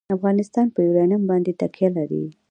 افغانستان 0.15 0.65
په 0.73 0.79
یورانیم 0.87 1.23
باندې 1.29 1.51
تکیه 1.61 1.89
لري. 1.97 2.23